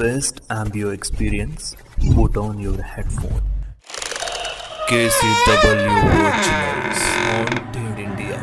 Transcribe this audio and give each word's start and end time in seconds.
best 0.00 0.40
ambio 0.50 0.92
experience, 0.92 1.76
put 2.08 2.36
on 2.38 2.58
your 2.58 2.80
headphone. 2.84 3.42
KCW 4.88 5.90
Originals 6.20 7.02
Haunted 7.20 7.98
India. 8.00 8.38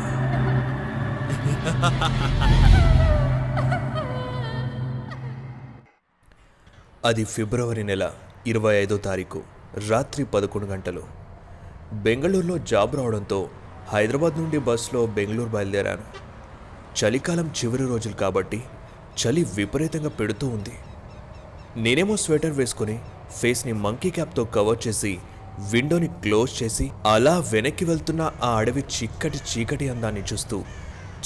అది 7.04 7.24
ఫిబ్రవరి 7.26 7.82
నెల 7.84 8.04
ఇరవై 8.46 8.72
ఐదో 8.76 8.96
తారీఖు 9.04 9.40
రాత్రి 9.88 10.22
పదకొండు 10.32 10.66
గంటలు 10.66 11.02
బెంగళూరులో 12.04 12.56
జాబ్ 12.70 12.94
రావడంతో 12.98 13.38
హైదరాబాద్ 13.92 14.36
నుండి 14.40 14.58
బస్సులో 14.68 15.02
బెంగళూరు 15.16 15.50
బయలుదేరాను 15.54 16.06
చలికాలం 16.98 17.48
చివరి 17.58 17.86
రోజులు 17.92 18.16
కాబట్టి 18.22 18.58
చలి 19.20 19.42
విపరీతంగా 19.56 20.12
పెడుతూ 20.18 20.46
ఉంది 20.48 20.74
నేనేమో 21.76 22.16
స్వెటర్ 22.16 22.50
వేసుకుని 22.50 22.98
ఫేస్ని 23.36 23.72
మంకీ 23.72 24.10
క్యాప్తో 24.10 24.44
కవర్ 24.44 24.88
చేసి 24.88 25.18
విండోని 25.70 26.06
క్లోజ్ 26.06 26.62
చేసి 26.62 26.90
అలా 27.06 27.38
వెనక్కి 27.38 27.84
వెళ్తున్న 27.84 28.32
ఆ 28.42 28.50
అడవి 28.56 28.80
చిక్కటి 28.80 29.38
చీకటి 29.38 29.88
అందాన్ని 29.88 30.22
చూస్తూ 30.32 30.64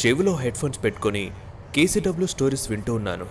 చెవిలో 0.07 0.37
హెడ్ 0.37 0.55
ఫోన్స్ 0.55 0.85
పెట్టుకొని 0.85 1.31
కేసీడబ్ల్యూ 1.75 2.27
స్టోరీస్ 2.27 2.71
వింటూ 2.71 2.95
ఉన్నాను. 2.95 3.27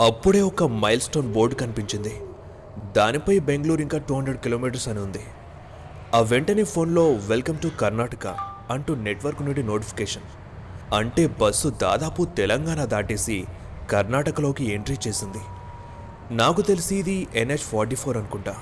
అప్పుడే 0.00 0.40
ఒక 0.42 0.62
మైల్ 0.62 1.00
స్టోన్ 1.00 1.32
బోర్డు 1.32 1.54
కనిపించింది. 1.54 2.20
దానిపై 2.96 3.38
బెంగళూరు 3.38 3.80
ఇంకా 3.80 3.98
టూ 3.98 4.14
హండ్రెడ్ 4.14 4.38
కిలోమీటర్స్ 4.38 4.88
అని 4.88 4.98
ఉంది. 4.98 5.20
ఆ 6.14 6.20
వెంటనే 6.20 6.64
ఫోన్లో 6.64 7.12
వెల్కమ్ 7.12 7.58
టు 7.58 7.68
కర్ణాటక 7.68 8.26
అంటూ 8.70 8.94
నెట్వర్క్ 8.94 9.42
నుండి 9.42 9.62
నోటిఫికేషన్. 9.62 10.22
అంటే 10.94 11.26
బస్సు 11.26 11.68
దాదాపు 11.68 12.24
తెలంగాణ 12.24 12.84
దాటేసి 12.84 13.44
కర్ణాటకలోకి 13.90 14.72
ఎంట్రీ 14.72 14.96
చేసింది. 15.08 15.38
నాకు 16.32 16.62
తెలిసి 16.62 16.96
ఇది 16.96 17.26
ఎన్హెచ్ 17.34 17.58
ఫార్టీ 17.58 17.96
ఫోర్ 17.96 18.16
అనుకుంటా. 18.16 18.56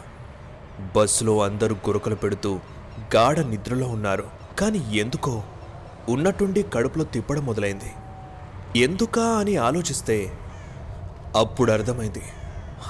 బస్సులో 0.96 1.42
అందరూ 1.42 1.74
గురకలు 1.74 2.14
పెడుతూ 2.14 2.60
గాఢ 3.16 3.38
నిద్రలో 3.38 3.86
ఉన్నారు. 3.86 4.24
కానీ 4.58 4.98
ఎందుకో 4.98 5.42
ఉన్నట్టుండి 6.08 6.62
కడుపులో 6.62 7.04
తిప్పడం 7.04 7.46
మొదలైంది. 7.46 7.92
ఎందుకా 8.80 9.22
అని 9.22 9.56
ఆలోచిస్తే 9.56 10.32
అప్పుడు 11.36 11.72
అర్థమైంది. 11.72 12.22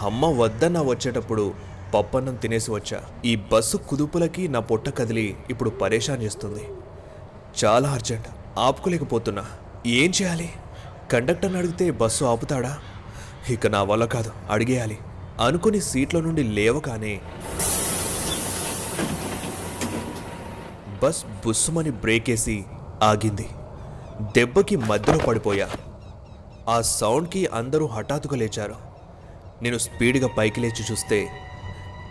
అమ్మ 0.03 0.43
వద్దన్న 0.43 0.81
వచ్చేటప్పుడు 0.81 1.55
పప్పన్నం 1.95 2.35
తినేసి 2.35 2.71
వచ్చా. 2.71 3.03
ఈ 3.25 3.37
బస్సు 3.37 3.77
కుదుపులకి 3.77 4.49
నా 4.49 4.61
పొట్ట 4.61 4.89
కదిలి 4.89 5.37
ఇప్పుడు 5.51 5.71
పరేషాన్ 5.71 6.23
చేస్తుంది. 6.23 6.69
చాలా 7.65 7.91
అర్జెంట్. 7.91 8.27
ఆపుకోలేకపోతున్నా. 8.59 9.45
ఏం 9.87 10.13
చేయాలి? 10.23 10.53
కండక్టర్ని 11.13 11.59
అడిగితే 11.59 11.91
బస్సు 11.91 12.25
ఆపుతాడా? 12.25 12.79
ఇక 13.49 13.67
నా 13.67 13.83
వల్ల 13.83 14.05
కాదు 14.05 14.33
అడిగేయాలి. 14.51 14.99
అనుకుని 15.41 15.81
సీట్లో 15.81 16.21
నుండి 16.21 16.43
లేవగానే 16.43 17.21
బస్ 21.03 21.25
బుస్సుమని 21.25 21.91
బ్రేకేసి 21.91 22.65
ఆగింది. 23.03 23.49
దెబ్బకి 24.21 24.77
మధ్యలో 24.77 25.19
పడిపోయా. 25.19 25.69
ఆ 26.69 26.81
సౌండ్కి 26.81 27.47
అందరూ 27.47 27.87
హఠాత్తుగా 27.87 28.37
లేచారు. 28.37 28.75
నేను 29.63 29.79
స్పీడ్గా 29.79 30.29
పైకి 30.29 30.61
లేచి 30.61 30.85
చూస్తే 30.93 31.29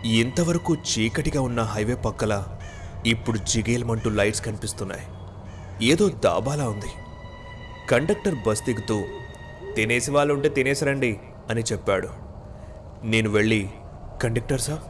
ఇంతవరకు 0.04 0.74
చీకటిగా 0.74 1.42
ఉన్న 1.42 1.62
హైవే 1.62 1.94
పక్కల 1.94 2.44
ఇప్పుడు 3.06 3.38
జిగేలమంటూ 3.38 4.10
లైట్స్ 4.10 4.42
కనిపిస్తున్నాయి. 4.42 5.02
ఏదో 5.86 6.08
దాబాలా 6.08 6.68
ఉంది. 6.68 6.86
కండక్టర్ 7.90 8.34
బస్ 8.46 8.62
దిగుతూ 8.62 9.04
తినేసి 9.76 10.10
వాళ్ళు 10.10 10.32
ఉంటే 10.34 10.48
తినేసిరండి 10.48 11.12
అని 11.50 11.62
చెప్పాడు. 11.72 12.08
నేను 13.04 13.28
వెళ్ళి 13.30 13.60
కండక్టర్ 14.22 14.60
సార్ 14.60 14.82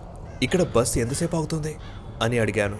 ఇక్కడ 0.42 0.62
బస్ 0.76 0.98
ఎంతసేపు 0.98 1.36
అవుతుంది 1.36 1.76
అని 2.22 2.38
అడిగాను. 2.38 2.78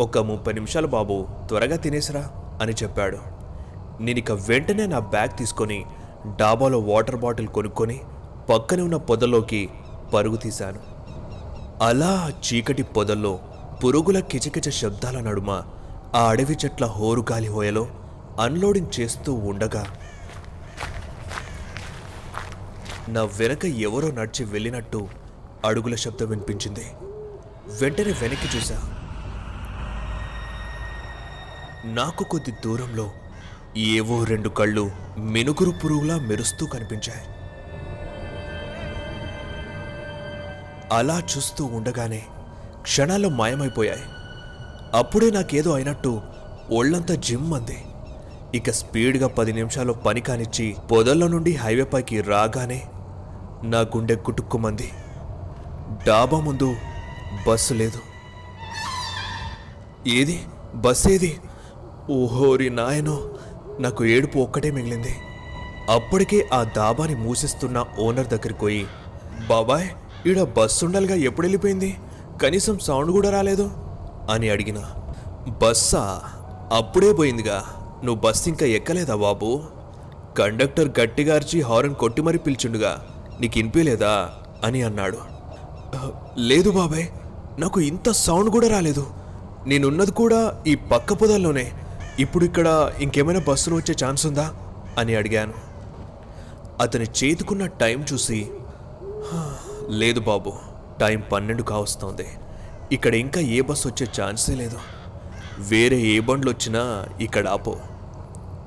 ఒక 0.00 0.18
ముప్పై 0.30 0.52
నిమిషాలు 0.52 0.86
బాబు 0.86 1.16
త్వరగా 1.48 1.76
తినేసిరా 1.76 2.24
అని 2.62 2.74
చెప్పాడు. 2.82 3.18
నేను 4.04 4.18
ఇక 4.18 4.32
వెంటనే 4.48 4.86
నా 4.86 4.98
బ్యాగ్ 5.14 5.38
తీసుకొని 5.38 5.78
డాబాలో 6.40 6.78
వాటర్ 6.78 7.16
బాటిల్ 7.16 7.48
కొనుక్కొని 7.48 7.98
పక్కనే 8.50 8.82
ఉన్న 8.82 8.96
పొదల్లోకి 9.10 9.68
పరుగు 10.14 10.36
తీశాను. 10.36 10.80
అలా 11.88 12.32
చీకటి 12.46 12.82
పొదల్లో 12.96 13.34
పురుగుల 13.82 14.18
కిచకిచ 14.20 14.70
శబ్దాల 14.70 15.20
నడుమ 15.20 15.50
ఆ 16.14 16.22
అడవి 16.30 16.56
చెట్ల 16.64 16.84
హోరుగాలి 16.96 17.48
హోయలో 17.48 17.84
అన్లోడింగ్ 18.40 19.00
చేస్తూ 19.00 19.32
ఉండగా 19.50 19.84
నా 23.10 23.22
వెనక 23.24 23.64
ఎవరో 23.64 24.10
నడిచి 24.10 24.44
వెళ్ళినట్టు 24.44 25.08
అడుగుల 25.64 25.94
శబ్దం 25.94 26.28
వినిపించింది. 26.28 26.84
వెంటనే 27.82 28.12
వెనక్కి 28.12 28.56
చూశా. 28.56 28.92
నాకు 31.84 32.24
కొద్ది 32.24 32.50
దూరంలో 32.50 33.10
ఏవో 33.76 34.24
రెండు 34.24 34.48
కళ్ళు 34.48 34.90
మినుగురు 35.18 35.70
పురుగులా 35.70 36.16
మెరుస్తూ 36.16 36.66
కనిపించాయి. 36.66 37.26
అలా 40.92 41.22
చూస్తూ 41.36 41.64
ఉండగానే 41.64 42.22
క్షణాల్లో 42.82 43.28
మాయమైపోయాయి. 43.28 44.02
అప్పుడే 44.94 45.30
నాకేదో 45.30 45.74
అయినట్టు 45.74 46.22
ఒళ్ళంతా 46.70 47.14
జిమ్ 47.14 47.54
అంది. 47.54 47.84
ఇక 48.54 48.70
స్పీడ్గా 48.70 49.28
పది 49.28 49.52
నిమిషాలు 49.52 49.92
పని 49.92 50.20
కానిచ్చి 50.20 50.76
పొదల్లో 50.90 51.28
నుండి 51.28 51.54
హైవే 51.54 51.84
పైకి 51.84 52.20
రాగానే 52.20 52.89
నా 53.62 53.80
గుండె 53.80 54.14
కుటుక్కుమంది. 54.14 54.90
డాబా 56.06 56.40
ముందు 56.40 56.74
బస్సు 57.46 57.74
లేదు. 57.74 57.98
ఏది? 60.08 60.42
బస్ 60.74 61.08
ఏది? 61.08 61.40
ఓహోరి 62.10 62.70
నాయనో 62.70 63.30
నాకు 63.80 64.04
ఏడుపు 64.04 64.38
ఒక్కటే 64.38 64.70
మిగిలింది. 64.70 65.16
అప్పటికే 65.90 66.48
ఆ 66.52 66.62
దాబాని 66.62 67.14
మూసిస్తున్న 67.14 67.84
ఓనర్ 67.98 68.26
దగ్గరికి 68.26 68.60
పోయి 68.60 68.86
బాబాయ్ 69.48 69.88
ఈడ 70.26 70.42
బస్సు 70.42 70.84
ఉండాలిగా 70.84 71.14
ఎప్పుడు 71.14 71.46
వెళ్ళిపోయింది? 71.46 71.96
కనీసం 72.42 72.78
సౌండ్ 72.78 73.10
కూడా 73.10 73.30
రాలేదు? 73.30 73.70
అని 74.30 74.50
అడిగిన. 74.50 74.82
బస్సా? 75.48 76.20
అప్పుడే 76.72 77.12
పోయిందిగా. 77.12 77.64
నువ్వు 78.04 78.20
బస్సు 78.20 78.48
ఇంకా 78.48 78.66
ఎక్కలేదా 78.66 79.14
బాబు? 79.14 79.62
కండక్టర్ 80.38 80.88
గట్టిగా 81.00 81.34
అరిచి 81.34 81.60
హారన్ 81.60 81.94
కొట్టి 81.94 82.22
మరీ 82.22 82.38
పిలిచిండుగా. 82.38 83.06
నీకు 83.40 83.58
ఇనిపించలేదా 83.58 84.12
అని 84.64 84.82
అన్నాడు. 84.82 85.18
లేదు 86.50 86.70
బాబాయ్ 86.70 87.06
నాకు 87.60 87.80
ఇంత 87.80 88.10
సౌండ్ 88.10 88.50
కూడా 88.50 88.68
రాలేదు. 88.68 89.06
నేనున్నది 89.66 90.10
కూడా 90.10 90.40
ఈ 90.66 90.74
పక్క 90.92 91.12
పొదల్లోనే. 91.12 91.72
ఇప్పుడు 92.18 92.44
ఇక్కడ 92.44 92.68
ఇంకేమైనా 93.00 93.40
బస్సులు 93.48 93.74
వచ్చే 93.74 93.94
ఛాన్స్ 94.04 94.26
ఉందా 94.26 94.46
అని 94.98 95.14
అడిగాను. 95.14 95.54
అతని 96.80 97.06
చేతుకున్న 97.18 97.66
టైం 97.66 98.04
చూసి 98.12 98.38
లేదు 100.00 100.20
బాబు 100.20 100.52
టైం 101.00 101.22
పన్నెండు 101.32 101.62
కావస్తోంది. 101.62 102.26
ఇక్కడ 102.92 103.14
ఇంకా 103.14 103.40
ఏ 103.40 103.60
బస్సు 103.60 103.88
వచ్చే 103.88 104.06
ఛాన్సే 104.18 104.54
లేదు. 104.54 104.78
వేరే 105.58 105.98
ఏ 106.12 106.20
బండ్లు 106.20 106.50
వచ్చినా 106.50 106.82
ఇక్కడ 107.20 107.48
ఆపో. 107.48 107.74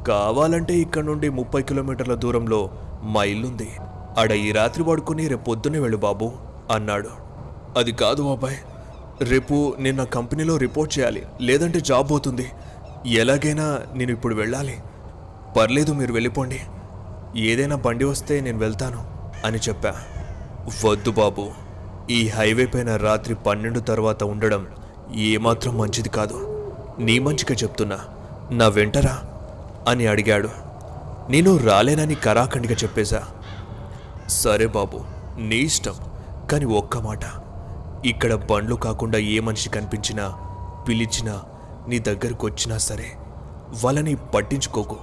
కావాలంటే 0.08 0.74
ఇక్కడ 0.86 1.04
నుండి 1.04 1.30
ముప్పై 1.30 1.62
కిలోమీటర్ల 1.62 2.16
దూరంలో 2.24 2.60
మా 3.04 3.24
ఇల్లుంది. 3.24 3.70
ఆడ 4.18 4.32
ఈ 4.32 4.52
రాత్రి 4.52 4.84
పడుకుని 4.84 5.28
రేపు 5.28 5.44
పొద్దున్నే 5.44 5.80
వెళ్ళు 5.80 5.98
బాబు 5.98 6.32
అన్నాడు. 6.72 7.10
అది 7.78 7.92
కాదు 7.92 8.24
బాబాయ్ 8.24 8.58
రేపు 9.22 9.76
నేను 9.80 9.98
నా 9.98 10.04
కంపెనీలో 10.04 10.58
రిపోర్ట్ 10.58 11.00
చేయాలి 11.00 11.24
లేదంటే 11.42 11.80
జాబ్ 11.80 12.12
పోతుంది. 12.12 12.52
ఎలాగైనా 13.06 13.80
నేను 13.94 14.12
ఇప్పుడు 14.12 14.36
వెళ్ళాలి. 14.36 14.80
పర్లేదు 15.58 15.94
మీరు 15.94 16.14
వెళ్ళిపోండి. 16.14 16.60
ఏదైనా 17.36 17.76
బండి 17.76 18.06
వస్తే 18.06 18.42
నేను 18.42 18.58
వెళ్తాను 18.58 19.06
అని 19.46 19.58
చెప్పా. 19.58 19.96
వద్దు 20.86 21.12
బాబు 21.12 21.52
ఈ 22.10 22.28
హైవే 22.28 22.66
పైన 22.66 22.96
రాత్రి 22.96 23.36
పన్నెండు 23.36 23.80
తర్వాత 23.80 24.24
ఉండడం 24.24 24.68
ఏమాత్రం 25.16 25.78
మంచిది 25.78 26.10
కాదు. 26.10 26.66
నీ 27.00 27.20
మంచిగా 27.20 27.56
చెప్తున్నా 27.56 28.00
నా 28.52 28.68
వెంటరా 28.68 29.22
అని 29.88 30.08
అడిగాడు. 30.08 30.50
నేను 31.30 31.58
రాలేనని 31.58 32.16
కరాఖండిగా 32.16 32.76
చెప్పేశా. 32.76 33.24
సరే 34.28 34.66
బాబు 34.66 35.00
నీ 35.40 35.56
ఇష్టం. 35.56 35.96
కానీ 36.52 36.66
ఒక్క 36.66 36.98
మాట. 36.98 37.20
ఇక్కడ 38.06 38.34
బండ్లు 38.34 38.76
కాకుండా 38.76 39.18
ఏ 39.18 39.40
మనిషి 39.40 39.70
కనిపించినా 39.70 40.38
పిలిచినా 40.88 41.44
నీ 41.88 42.00
దగ్గరకు 42.00 42.48
వచ్చినా 42.48 42.78
సరే 42.78 43.12
వాళ్ళని 43.84 44.16
పట్టించుకోకు. 44.16 44.98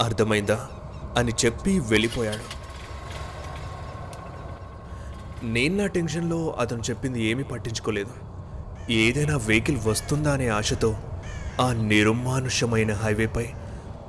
అర్థమైందా? 0.00 0.66
అని 1.16 1.32
చెప్పి 1.44 1.80
వెళ్ళిపోయాడు. 1.80 2.66
నేను 5.46 5.76
నా 5.76 5.86
టెన్షన్లో 5.86 6.54
అతను 6.60 6.80
చెప్పింది 6.80 7.24
ఏమీ 7.24 7.42
పట్టించుకోలేదు. 7.42 8.10
ఏదైనా 8.92 9.36
వెహికల్ 9.36 9.88
వస్తుందా 9.88 10.32
అనే 10.32 10.48
ఆశతో 10.48 10.96
ఆ 11.60 11.72
నిరుమానుష్యమైన 11.72 12.94
హైవేపై 12.94 13.46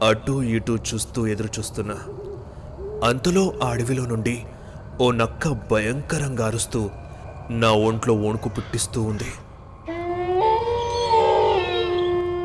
అటు 0.08 0.44
ఇటు 0.44 0.78
చూస్తూ 0.94 1.28
ఎదురు 1.28 1.50
చూస్తున్నా 1.60 1.96
అంతలో 3.08 3.54
ఆ 3.64 3.68
అడవిలో 3.68 4.06
నుండి 4.06 4.46
ఓ 5.02 5.12
నక్క 5.12 5.48
భయంకరంగా 5.72 6.46
అరుస్తూ 6.46 6.90
నా 7.50 7.72
ఒంట్లో 7.72 8.14
వణుకు 8.14 8.50
పుట్టిస్తూ 8.50 9.02
ఉంది. 9.02 9.30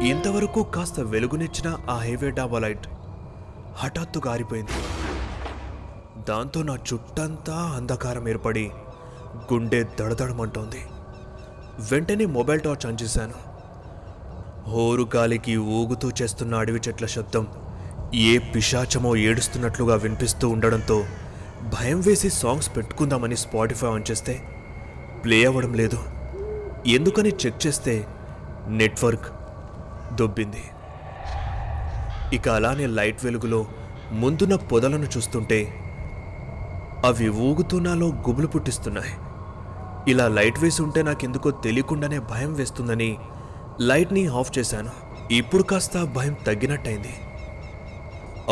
ఇంతవరకు 0.08 0.62
కాస్త 0.62 1.00
వెలుగునిచ్చిన 1.00 1.68
ఆ 1.90 1.96
హైవే 1.96 2.30
డాబా 2.30 2.58
లైట్ 2.58 2.86
హఠాత్తుగా 3.76 4.32
ఆరిపోయింది 4.32 4.80
దాంతో 6.28 6.62
నా 6.62 6.74
చుట్టంతా 6.74 7.56
అంధకారం 7.76 8.28
ఏర్పడి 8.28 8.70
గుండె 9.52 9.82
దడదడమంటోంది. 9.82 10.82
వెంటనే 11.92 12.24
మొబైల్ 12.36 12.60
టార్చ్ 12.60 12.86
ఆన్ 12.86 12.98
చేశాను. 13.02 13.38
హోరు 14.70 15.08
గాలికి 15.16 15.56
ఊగుతూ 15.56 16.10
చేస్తున్న 16.22 16.54
అడవి 16.54 16.80
చెట్ల 16.88 17.06
శబ్దం 17.06 17.46
ఏ 18.14 18.38
పిశాచమో 18.38 19.16
ఏడుస్తున్నట్లుగా 19.16 19.94
వినిపిస్తూ 19.96 20.48
ఉండడంతో 20.48 21.04
భయం 21.62 22.00
వేసి 22.00 22.30
సాంగ్స్ 22.30 22.76
పెట్టుకుందామని 22.76 23.36
స్పాటిఫై 23.36 23.88
ఆన్ 23.88 24.10
చేస్తే 24.10 24.42
ప్లే 25.24 25.44
అవ్వడం 25.44 25.74
లేదు. 25.74 25.98
ఎందుకని 26.86 27.28
చెక్ 27.28 27.66
చేస్తే 27.66 28.06
నెట్వర్క్ 28.68 29.26
దొబ్బింది. 30.14 30.64
ఇక 32.36 32.48
అలానే 32.48 32.86
లైట్ 32.86 33.24
వెలుగులో 33.24 33.66
ముందున్న 34.12 34.54
పొదలను 34.54 35.04
చూస్తుంటే 35.04 35.74
అవి 37.04 37.28
ఊగుతున్నాలో 37.28 38.06
గుబులు 38.06 38.46
పుట్టిస్తున్నాయి. 38.46 39.12
ఇలా 40.10 40.28
లైట్ 40.28 40.60
వేసి 40.60 40.82
ఉంటే 40.82 41.02
నాకెందుకో 41.02 41.50
తెలియకుండానే 41.50 42.18
భయం 42.18 42.54
వేస్తుందని 42.54 43.18
లైట్ని 43.80 44.26
ఆఫ్ 44.26 44.58
చేశాను. 44.58 44.90
ఇప్పుడు 45.32 45.62
కాస్త 45.62 46.02
భయం 46.02 46.36
తగ్గినట్టయింది. 46.46 47.14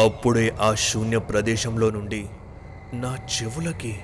అప్పుడే 0.04 0.56
ఆ 0.60 0.74
శూన్య 0.74 1.18
ప్రదేశంలో 1.18 1.90
నుండి 1.90 2.28
నా 2.94 3.16
చెవులకి. 3.16 3.96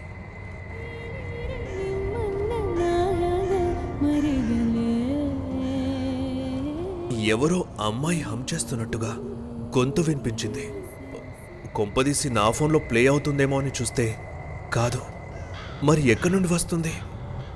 ఎవరో 7.27 7.65
అమ్మాయి 7.81 8.21
హమ్ 8.21 8.55
చేస్తున్నట్టుగా 8.55 9.15
గొంతు 9.79 10.01
వినిపించింది. 10.01 10.71
కొంపదీసి 11.75 12.31
నా 12.31 12.51
ఫోన్లో 12.51 12.79
ప్లే 12.79 13.07
అవుతుందేమో 13.07 13.59
అని 13.59 13.69
చూస్తే 13.69 14.17
కాదు. 14.75 15.01
మరి 15.83 16.09
ఎక్కడి 16.09 16.33
నుండి 16.33 16.55
వస్తుంది? 16.55 16.93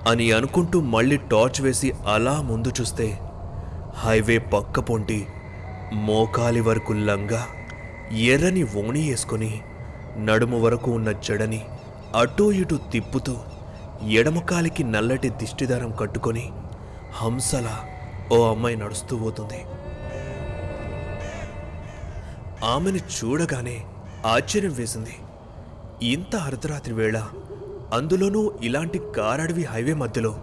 అని 0.08 0.32
అనుకుంటూ 0.32 0.80
మళ్ళీ 0.80 1.16
టార్చ్ 1.16 1.62
వేసి 1.62 1.92
అలా 2.06 2.42
ముందు 2.42 2.68
చూస్తే 2.68 3.18
హైవే 3.94 4.38
పక్క 4.38 4.80
పొంటి 4.80 5.26
మోకాలి 5.92 6.60
వరకు 6.60 6.92
లంగా 6.92 7.46
ఎర్రని 8.12 8.62
ఓణి 8.62 9.10
వేసుకొని 9.10 9.60
నడుము 10.18 10.60
వరకు 10.60 10.90
ఉన్న 10.90 11.12
జడని 11.12 11.64
అటూ 12.16 12.52
ఇటూ 12.52 12.76
తిప్పుతూ 12.76 13.36
ఎడమకాలికి 14.08 14.84
నల్లటి 14.84 15.28
దిష్టిదారం 15.28 15.90
కట్టుకొని 15.90 16.52
హంసల 17.12 17.76
ఓ 18.32 18.50
అమ్మాయి 18.50 18.76
నడుస్తూ 18.76 19.18
పోతుంది. 19.18 19.64
ఆమెను 22.64 22.96
చూడగానే 22.96 23.84
ఆశ్చర్యం 24.26 24.74
వేసింది. 24.74 25.16
ఇంత 26.02 26.36
అర్ధరాత్రి 26.36 26.94
వేళ 26.94 27.22
అందులోనూ 27.92 28.52
ఇలాంటి 28.62 29.00
కారడవి 29.16 29.64
హైవే 29.64 29.94
మధ్యలో 29.94 30.38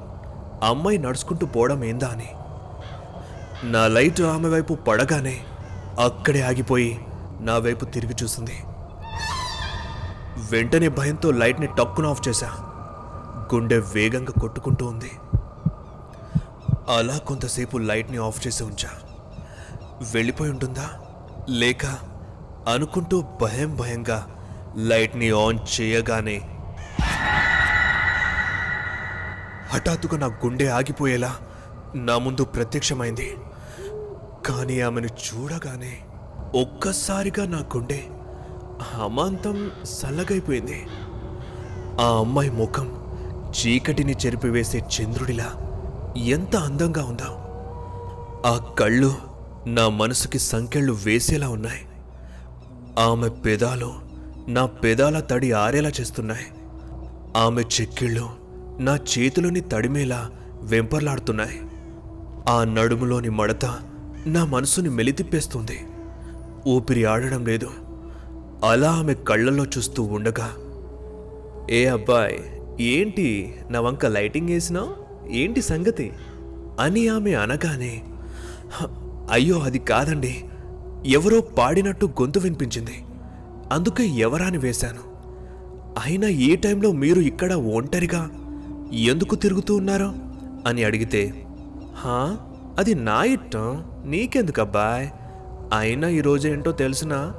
అమ్మాయి 0.63 0.97
నడుచుకుంటూ 0.97 1.45
పోవడం 1.45 1.83
ఏందా 1.83 2.07
అని. 2.07 2.29
నా 3.71 3.87
లైట్ 3.87 4.21
ఆమె 4.21 4.49
వైపు 4.49 4.73
పడగానే 4.73 5.39
అక్కడే 5.99 6.41
ఆగిపోయి 6.41 7.05
నా 7.39 7.57
వైపు 7.57 7.85
తిరిగి 7.85 8.15
చూసింది. 8.23 8.63
వెంటనే 10.37 10.87
భయంతో 10.87 11.31
లైట్ని 11.31 11.67
టక్కున 11.67 12.05
ఆఫ్ 12.05 12.27
చేశా. 12.27 12.47
గుండె 13.53 13.77
వేగంగా 13.77 14.31
కొట్టుకుంటూ 14.41 14.85
ఉంది. 14.85 15.11
అలా 16.97 17.17
కొంతసేపు 17.17 17.77
లైట్ని 17.77 18.17
ఆఫ్ 18.17 18.47
చేసి 18.47 18.63
ఉంచా. 18.63 18.89
వెళ్ళిపోయి 20.13 20.51
ఉంటుందా? 20.51 20.89
లేక 21.49 21.85
అనుకుంటూ 22.73 23.23
భయం 23.41 23.75
భయంగా 23.75 24.27
లైట్ని 24.75 25.29
ఆన్ 25.29 25.81
చేయగానే 25.81 26.37
హఠాత్తుగా 29.69 30.17
నా 30.17 30.27
గుండె 30.27 30.67
ఆగిపోయేలా 30.67 31.37
నా 31.95 32.17
ముందు 32.17 32.43
ప్రత్యక్షమైంది. 32.43 33.37
కానీ 34.45 34.81
ఆమెను 34.81 35.07
చూడగానే 35.07 35.99
ఒక్కసారిగా 36.61 37.47
నా 37.47 37.57
గుండె 37.57 38.03
అమాంతం 38.81 39.71
సల్లగైపోయింది. 39.83 40.87
ఆ 42.01 42.17
అమ్మాయి 42.19 42.49
ముఖం 42.49 42.97
చీకటిని 43.51 44.15
చెరిపివేసే 44.25 44.79
చంద్రుడిలా 44.79 45.53
ఎంత 46.17 46.55
అందంగా 46.55 47.03
ఉందా. 47.03 47.43
ఆ 48.49 48.73
కళ్ళు 48.79 49.15
నా 49.67 49.89
మనసుకి 49.89 50.39
సంకెళ్ళు 50.39 50.97
వేసేలా 51.05 51.49
ఉన్నాయి. 51.49 51.85
ఆమె 52.99 53.29
పెదాలు 53.29 53.93
నా 54.47 54.65
పెదాల 54.65 55.19
తడి 55.19 55.51
ఆరేలా 55.51 55.91
చేస్తున్నాయి. 56.01 56.45
ఆమె 57.37 57.61
చెక్కిళ్ళు 57.61 58.29
నా 58.79 58.95
చేతులని 58.95 59.61
తడిమేలా 59.61 60.31
వెంపర్లాడుతున్నాయి. 60.61 61.61
ఆ 62.49 62.63
నడుములోని 62.63 63.29
మడత 63.29 63.65
నా 64.25 64.45
మనసుని 64.45 64.89
మెలితిప్పేస్తుంది. 64.89 65.85
ఊపిరి 66.67 67.05
ఆడడం 67.05 67.45
లేదు. 67.45 67.69
అలా 68.63 68.91
ఆమె 68.91 69.13
కళ్ళల్లో 69.13 69.65
చూస్తూ 69.65 70.03
ఉండగా 70.03 70.49
ఏ 71.71 71.85
అబ్బాయ్ 71.85 72.37
ఏంటి 72.79 73.55
నా 73.69 73.79
వంక 73.79 74.05
లైటింగ్ 74.05 74.49
వేసినావు 74.49 75.07
ఏంటి 75.29 75.61
సంగతి? 75.61 76.11
అని 76.79 77.07
ఆమె 77.07 77.33
అనగానే 77.33 78.03
"హ, 78.71 78.85
అయ్యో 79.31 79.59
అది 79.59 79.79
కాదండి. 79.79 80.43
ఎవరో 81.05 81.41
పాడినట్టు 81.41 82.05
గొంతు 82.05 82.39
వినిపించింది. 82.39 83.03
అందుకే 83.71 84.05
ఎవరాని 84.05 84.57
వేశాను. 84.57 85.03
అయినా 86.05 86.27
ఏ 86.27 86.55
టైంలో 86.55 86.91
మీరు 86.91 87.19
ఇక్కడ 87.19 87.53
ఒంటరిగా 87.53 88.29
ఎందుకు 88.93 89.35
తిరుగుతూ 89.35 89.75
ఉన్నారు? 89.75 90.13
అని 90.67 90.83
అడిగితే 90.83 91.45
హా 91.95 92.37
అది 92.79 92.95
నా 92.95 93.23
ఇట్టం 93.23 93.83
నీకెందుకబ్బాయ్? 94.05 95.07
అయినా 95.79 96.07
ఈరోజు 96.07 96.47
ఏంటో 96.47 96.71
తెలుసునా 96.71 97.33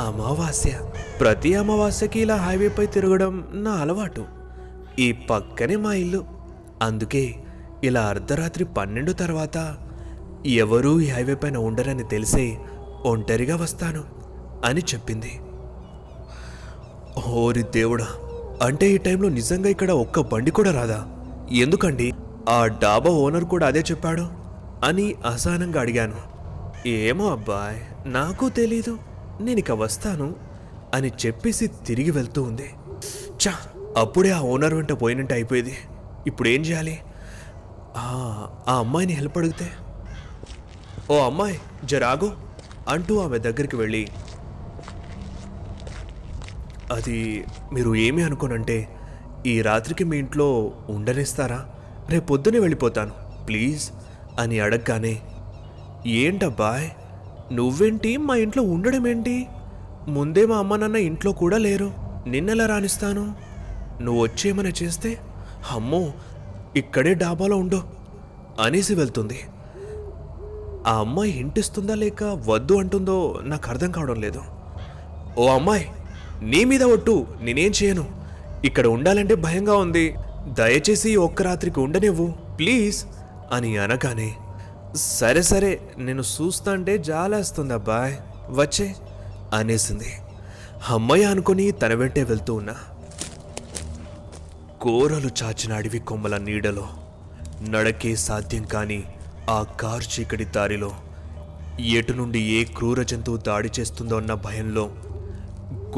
అమావాస్య. 0.00 0.78
ప్రతి 1.20 1.54
అమావాస్యకి 1.54 2.20
ఇలా 2.20 2.36
హైవేపై 2.36 2.86
తిరగడం 2.86 3.48
నా 3.52 3.70
అలవాటు. 3.70 4.24
ఈ 4.98 5.12
పక్కనే 5.12 5.76
మా 5.76 5.94
ఇల్లు. 5.94 6.24
అందుకే 6.82 7.34
ఇలా 7.84 8.02
అర్ధరాత్రి 8.02 8.64
పన్నెండు 8.64 9.12
తర్వాత 9.12 9.76
ఎవరూ 10.46 11.00
ఈ 11.00 11.08
హైవే 11.08 11.34
పైన 11.34 11.56
ఉండరని 11.56 12.02
తెలిసే 12.02 12.58
ఒంటరిగా 13.04 13.56
వస్తాను 13.56 14.04
అని 14.64 14.80
చెప్పింది. 14.80 15.40
ఓరి 17.28 17.62
దేవుడా 17.62 18.06
అంటే 18.62 18.90
ఈ 18.90 18.98
టైంలో 18.98 19.28
నిజంగా 19.28 19.68
ఇక్కడ 19.68 19.90
ఒక్క 19.90 20.20
బండి 20.20 20.50
కూడా 20.50 20.72
రాదా? 20.72 21.06
ఎందుకండి? 21.52 22.12
ఆ 22.48 22.66
డాబా 22.66 23.10
ఓనర్ 23.10 23.44
కూడా 23.44 23.66
అదే 23.66 23.80
చెప్పాడు 23.80 24.22
అని 24.84 25.14
అసహనంగా 25.26 25.80
అడిగాను. 25.80 26.34
ఏమో 26.88 27.30
అబ్బాయ్ 27.30 28.12
నాకు 28.12 28.48
తెలీదు. 28.48 28.98
నేను 29.40 29.58
ఇక 29.58 29.72
వస్తాను 29.72 30.34
అని 30.94 31.12
చెప్పేసి 31.26 31.66
తిరిగి 31.66 32.10
వెళ్తూ 32.10 32.42
ఉంది. 32.42 32.70
చా 33.46 33.52
అప్పుడే 33.96 34.30
ఆ 34.30 34.40
ఓనర్ 34.40 34.74
వెంట 34.74 34.92
పోయినట్టు 34.92 35.34
అయిపోయేది. 35.34 35.74
ఇప్పుడు 36.26 36.48
ఏం 36.48 36.60
చేయాలి? 36.60 36.98
ఆ 37.96 38.06
ఆ 38.68 38.78
అమ్మాయిని 38.78 39.12
హెల్ప్ 39.12 39.38
అడిగితే? 39.38 39.70
ఓ 41.10 41.18
అమ్మాయి 41.18 41.60
జరాగు 41.84 42.32
అంటూ 42.88 43.18
ఆమె 43.18 43.38
దగ్గరికి 43.38 43.76
వెళ్ళి 43.76 44.08
అది 46.92 47.44
మీరు 47.72 47.94
ఏమి 47.94 48.22
అనుకోనంటే 48.22 48.88
ఈ 49.46 49.62
రాత్రికి 49.62 50.04
మీ 50.04 50.16
ఇంట్లో 50.16 50.72
ఉండనిస్తారా? 50.88 51.66
రేపు 52.10 52.24
పొద్దునే 52.24 52.58
వెళ్ళిపోతాను 52.58 53.12
ప్లీజ్ 53.46 53.90
అని 54.38 54.60
అడగగానే 54.60 55.22
ఏంటబ్బాయ్? 56.06 56.90
నువ్వేంటి 57.52 58.16
మా 58.16 58.36
ఇంట్లో 58.36 58.62
ఉండడం 58.62 59.06
ఏంటి? 59.06 59.46
ముందే 60.08 60.46
మా 60.46 60.56
అమ్మ 60.56 60.76
నాన్న 60.76 60.96
ఇంట్లో 60.96 61.32
కూడా 61.32 61.58
లేరు. 61.58 61.90
నిన్నెలా 62.26 62.66
రాణిస్తాను 62.66 63.34
నువ్వు 64.02 64.22
వచ్చేమని 64.22 64.72
చేస్తే 64.82 65.18
అమ్మో 65.70 66.12
ఇక్కడే 66.76 67.14
డాబాలో 67.14 67.56
ఉండు 67.56 67.82
అనేసి 68.60 68.94
వెళ్తుంది. 68.94 69.40
ఆ 70.86 70.98
అమ్మాయి 70.98 71.32
ఇంటిస్తుందా 71.32 71.94
లేక 71.94 72.24
వద్దు 72.24 72.74
అంటుందో 72.74 73.40
నాకు 73.42 73.70
అర్థం 73.70 73.90
కావడం 73.90 74.20
లేదు. 74.20 74.40
ఓ 75.38 75.48
అమ్మాయి 75.48 75.86
నీ 76.42 76.64
మీద 76.64 76.82
ఒట్టు 76.82 77.26
నేనేం 77.40 77.72
చేయను. 77.82 78.04
ఇక్కడ 78.64 78.86
ఉండాలంటే 78.86 79.34
భయంగా 79.34 79.76
ఉంది. 79.76 80.14
దయచేసి 80.48 81.16
ఒక్క 81.16 81.42
రాత్రికి 81.42 81.80
ఉండనివ్వు 81.80 82.26
ప్లీజ్ 82.58 83.04
అని 83.52 83.76
అనగానే 83.76 84.32
సరే 84.94 85.42
సరే 85.42 85.80
నేను 85.96 86.22
చూస్తాంటే 86.22 86.98
జాలేస్తుంది 86.98 87.74
అబ్బాయ్ 87.74 88.16
వచ్చే 88.48 88.94
అనేసింది. 89.52 90.10
అమ్మయ్య 90.88 91.24
అనుకుని 91.24 91.70
తన 91.70 91.94
వెంటే 91.94 92.22
వెళ్తూ 92.22 92.54
ఉన్నా 92.54 92.74
కోరలు 94.80 95.30
చాచిన 95.42 95.72
అడవి 95.72 95.98
కొమ్మల 95.98 96.36
నీడలో 96.36 96.88
నడకే 97.68 98.16
సాధ్యం 98.16 98.64
కాని 98.64 99.04
ఆ 99.48 99.62
కారు 99.62 100.02
చీకటి 100.02 100.44
దారిలో 100.44 100.90
ఎటు 101.80 102.12
నుండి 102.12 102.38
ఏ 102.44 102.64
క్రూర 102.64 103.02
జంతువు 103.02 103.36
దాడి 103.36 103.70
చేస్తుందో 103.80 104.16
అన్న 104.16 104.34
భయంలో 104.34 104.90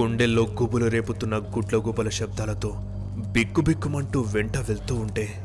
గుండెల్లో 0.00 0.42
గుబులు 0.42 0.86
రేపుతున్న 0.86 1.36
గుడ్ల 1.36 1.76
గుబల 1.76 2.08
శబ్దాలతో 2.08 2.70
బిక్కుబిక్కుమంటూ 3.16 4.20
వెంట 4.20 4.56
వెళ్తూ 4.56 4.94
ఉంటే 4.94 5.42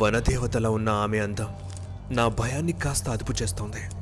వనదేవతల 0.00 0.66
ఉన్న 0.66 0.88
ఆమె 0.88 1.18
అందం 1.18 1.65
నా 2.10 2.28
భయాన్ని 2.28 2.72
కాస్త 2.72 3.08
అదుపు 3.08 3.32
చేస్తోంది. 3.42 3.96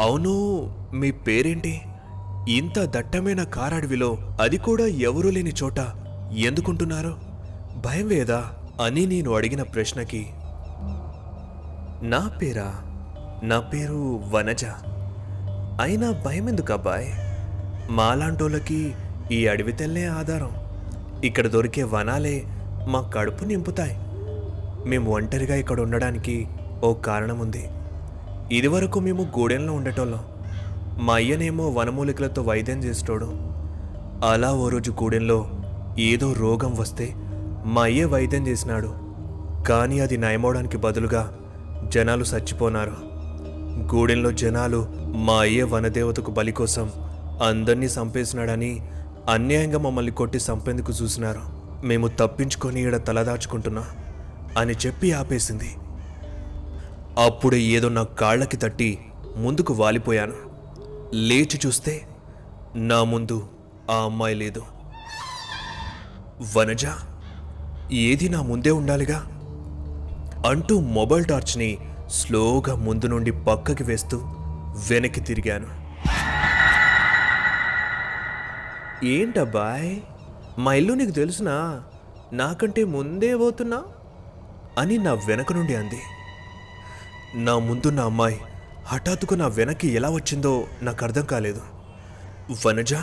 అవును 0.00 0.68
మీ 0.94 1.10
పేరేంటి? 1.10 1.80
ఇంత 2.48 2.84
దట్టమైన 2.84 3.42
కారడవిలో 3.42 4.18
అది 4.40 4.56
కూడా 4.56 4.86
ఎవరూ 4.86 5.30
లేని 5.30 5.52
చోట 5.62 5.78
ఎందుకుంటున్నారు? 6.36 7.16
భయం 7.86 8.08
వేదా? 8.08 8.50
అని 8.84 9.06
నేను 9.06 9.34
అడిగిన 9.34 9.62
ప్రశ్నకి. 9.62 10.26
నా 12.02 12.28
పేరా? 12.42 12.74
నా 13.42 13.60
పేరు 13.60 14.20
వనజ. 14.30 14.64
అయినా 15.80 16.10
భయం 16.10 16.48
ఎందుకు 16.48 16.72
అబ్బాయ్? 16.72 17.08
మాలాంటోళ్ళకి 17.90 18.94
ఈ 19.32 19.46
అడవి 19.46 19.72
తెల్లే 19.72 20.06
ఆధారం. 20.06 20.50
ఇక్కడ 21.24 21.46
దొరికే 21.46 21.82
వనాలే 21.82 22.42
మా 22.88 23.00
కడుపు 23.00 23.44
నింపుతాయి. 23.44 23.96
మేము 24.88 25.10
ఒంటరిగా 25.14 25.54
ఇక్కడ 25.54 25.80
ఉండడానికి 25.80 26.48
ఓ 26.84 26.94
కారణం 26.94 27.38
ఉంది. 27.38 27.68
ఇదివరకు 28.52 29.00
మేము 29.00 29.22
గూడెంలో 29.22 29.72
ఉండేటోళ్ళం. 29.72 30.20
మా 30.98 31.14
అయ్యనేమో 31.14 31.70
వనమూలికలతో 31.70 32.42
వైద్యం 32.42 32.78
చేసేటోడు. 32.84 33.28
అలా 34.26 34.52
ఓ 34.52 34.68
రోజు 34.68 34.90
గూడెంలో 34.90 35.50
ఏదో 35.98 36.32
రోగం 36.32 36.76
వస్తే 36.76 37.14
మా 37.64 37.82
అయ్య 37.82 38.04
వైద్యం 38.04 38.46
చేసినాడు. 38.46 38.94
కానీ 39.68 40.00
అది 40.00 40.16
నయమవడానికి 40.16 40.76
బదులుగా 40.76 41.38
జనాలు 41.88 42.24
చచ్చిపోనారు. 42.24 42.96
గూడెంలో 43.94 44.32
జనాలు 44.32 44.86
మా 45.14 45.34
అయ్య 45.34 45.62
వనదేవతకు 45.62 46.30
బలి 46.30 46.52
కోసం 46.52 46.92
అందరినీ 47.42 47.86
చంపేసినాడని 47.86 48.80
అన్యాయంగా 49.28 49.78
మమ్మల్ని 49.78 50.12
కొట్టి 50.12 50.38
చంపేందుకు 50.38 50.92
చూసినారు. 51.02 51.40
మేము 51.86 52.08
తప్పించుకొని 52.08 52.82
ఈడ 52.82 52.96
తలదాచుకుంటున్నా 52.96 53.84
అని 54.58 54.74
చెప్పి 54.86 55.12
ఆపేసింది. 55.12 55.70
అప్పుడు 57.18 57.54
ఏదో 57.54 57.88
నా 57.88 58.02
కాళ్ళకి 58.02 58.56
తట్టి 58.56 59.04
ముందుకు 59.36 59.74
వాలిపోయాను. 59.74 60.32
లేచి 61.14 61.60
చూస్తే 61.66 62.08
నా 62.74 63.04
ముందు 63.04 63.48
ఆ 63.90 63.94
అమ్మాయి 63.94 64.34
లేదు. 64.34 64.62
వనజ 66.56 66.86
ఏది 67.92 68.28
నా 68.28 68.42
ముందే 68.42 68.70
ఉండాలిగా? 68.70 69.18
అంటూ 70.46 70.80
మొబైల్ 70.80 71.24
టార్చ్ని 71.24 71.78
స్లోగా 72.08 72.74
ముందు 72.74 73.06
నుండి 73.06 73.30
పక్కకి 73.30 73.82
వేస్తూ 73.82 74.18
వెనక్కి 74.90 75.20
తిరిగాను. 75.20 75.66
ఏంటబ్బాయ్ 79.04 80.00
మా 80.58 80.74
ఇల్లు 80.74 80.92
నీకు 80.92 81.10
తెలుసునా? 81.10 81.82
నాకంటే 82.32 82.84
ముందే 82.84 83.36
పోతున్నా? 83.36 83.82
అని 84.78 84.98
నా 84.98 85.12
వెనక 85.12 85.52
నుండి 85.52 85.74
అంది. 85.74 86.00
నా 87.34 87.58
ముందున్న 87.58 88.00
అమ్మాయి 88.00 88.40
హఠాత్తుగా 88.86 89.38
నా 89.38 89.46
వెనక్కి 89.46 89.88
ఎలా 89.88 90.10
వచ్చిందో 90.10 90.64
నాకు 90.82 91.04
అర్థం 91.04 91.24
కాలేదు. 91.24 91.60
వనజ 92.66 92.94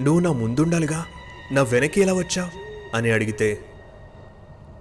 నువ్వు 0.00 0.20
నా 0.20 0.32
ముందుండాలిగా? 0.32 1.04
నా 1.52 1.62
వెనక్కి 1.62 2.00
ఎలా 2.00 2.12
వచ్చా 2.12 2.50
అని 2.94 3.10
అడిగితే 3.10 3.58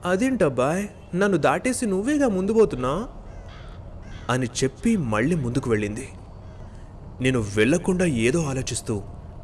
అదేంటబ్బాయ్ 0.06 0.88
నన్ను 1.16 1.38
దాటేసి 1.38 1.86
నువ్వేగా 1.86 2.28
ముందు 2.28 2.54
పోతున్నా? 2.54 3.08
అని 4.30 4.48
చెప్పి 4.64 4.98
మళ్ళీ 4.98 5.36
ముందుకు 5.36 5.70
వెళ్ళింది. 5.70 6.10
నేను 7.22 7.40
వెళ్ళకుండా 7.40 8.06
ఏదో 8.06 8.44
ఆలోచిస్తూ 8.44 9.04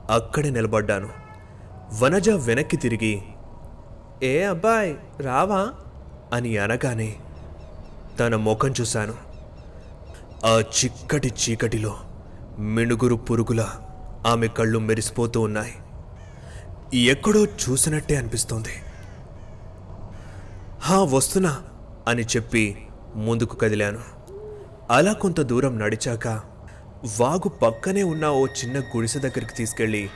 అక్కడే 0.10 0.50
నిలబడ్డాను. 0.50 1.10
వనజ 2.00 2.30
వెనక్కి 2.30 2.78
తిరిగి 2.78 3.22
ఏ 4.24 4.44
అబ్బాయ్ 4.44 4.96
రావా? 5.22 5.72
అని 6.34 6.58
అనగానే 6.58 7.16
తన 8.20 8.36
ముఖం 8.36 8.74
చూశాను. 8.82 9.27
ఆ 10.46 10.60
చిక్కటి 10.60 11.28
చీకటిలో 11.28 11.98
మినుగురు 12.60 13.16
పురుగుల 13.16 13.70
ఆమె 14.28 14.48
కళ్ళు 14.48 14.80
మెరిసిపోతూ 14.80 15.42
ఉన్నాయి. 15.42 15.74
ఎక్కడో 17.00 17.46
చూసినట్టే 17.46 18.16
అనిపిస్తోంది. 18.16 18.70
హా 20.80 21.04
వస్తున్నా 21.04 21.62
అని 22.08 22.24
చెప్పి 22.24 22.88
ముందుకు 23.16 23.56
కదిలాను. 23.56 24.00
అలా 24.92 25.14
కొంత 25.14 25.42
దూరం 25.42 25.80
నడిచాక 25.80 26.28
వాగు 27.22 27.48
పక్కనే 27.50 28.04
ఉన్న 28.04 28.28
ఓ 28.28 28.48
చిన్న 28.48 28.80
గుడిసె 28.80 29.20
దగ్గరికి 29.20 29.54
తీసుకెళ్ళి 29.54 30.10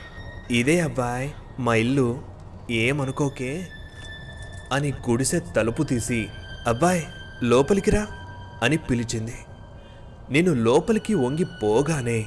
ఇదే 0.50 0.80
అబ్బాయ్ 0.80 1.30
మా 1.58 1.74
ఇల్లు 1.74 2.22
ఏమనుకోకే? 2.70 3.66
అని 4.72 4.92
గుడిసె 5.10 5.38
తలుపు 5.38 5.82
తీసి 5.82 6.28
అబ్బాయ్ 6.66 7.02
లోపలికి 7.42 7.90
రా 7.90 8.06
అని 8.62 8.76
పిలిచింది. 8.76 9.34
నేను 10.30 10.54
లోపలికి 10.54 11.14
వంగి 11.14 11.46
పోగానే 11.62 12.26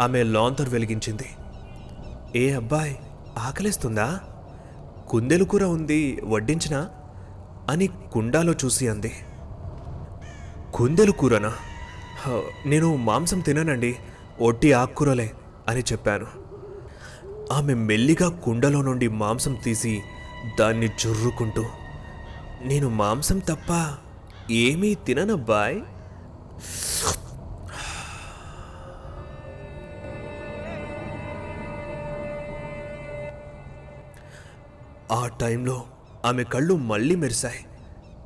ఆమె 0.00 0.22
లాంతర్ 0.22 0.68
వెలిగించింది. 0.68 1.24
ఏ 2.36 2.52
అబ్బాయ్ 2.52 2.94
ఆకలిస్తుందా? 3.38 4.20
కుందెలు 5.08 5.44
కూర 5.44 5.64
ఉంది 5.64 6.20
వడ్డించినా? 6.24 6.90
అని 7.70 7.86
కుండాలో 7.86 8.52
చూసి 8.52 8.88
అంది. 8.88 9.12
కుందెలు 10.74 11.12
కూరనా? 11.12 11.52
నేను 12.66 12.96
మాంసం 12.96 13.40
తిననండి 13.40 13.96
ఒట్టి 14.40 14.72
ఆకుకూరలే 14.72 15.32
అని 15.68 15.80
చెప్పాను. 15.80 16.26
ఆమె 17.52 17.74
మెల్లిగా 17.74 18.28
కుండలో 18.28 18.82
నుండి 18.82 19.08
మాంసం 19.08 19.54
తీసి 19.54 20.02
దాన్ని 20.60 20.88
జుర్రుకుంటూ 20.88 21.64
నేను 22.62 22.88
మాంసం 22.88 23.38
తప్ప 23.38 23.94
ఏమీ 24.50 24.94
తిననబ్బాయ్? 24.94 25.82
ఆ 35.12 35.26
టైంలో 35.26 35.84
ఆమె 36.24 36.42
కళ్ళు 36.44 36.74
మళ్ళీ 36.74 37.14
మెరిశాయి. 37.14 37.64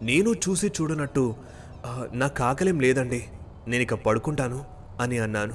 నేను 0.03 0.31
చూసి 0.35 0.67
చూడనట్టు 0.67 1.35
నా 1.87 2.09
నాకు 2.15 2.43
ఆకలేం 2.43 2.81
లేదండి. 2.81 3.25
నేను 3.69 3.83
ఇక 3.83 3.95
పడుకుంటాను 3.95 4.65
అని 5.01 5.19
అన్నాను. 5.19 5.55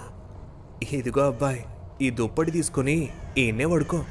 ఇదిగో 0.92 1.22
అబ్బాయి 1.22 1.66
ఈ 2.02 2.10
దుప్పటి 2.10 2.52
తీసుకొని 2.52 3.10
ఈయన్నే 3.38 3.66
పడుకో 3.66 4.04